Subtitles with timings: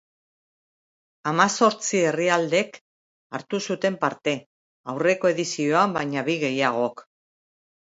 [1.31, 2.81] Hamazortzi herrialdek
[3.41, 4.37] hartu zuten parte,
[4.97, 7.11] aurreko edizioan baina bi gehiagok.